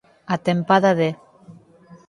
[0.33, 1.09] A tempada de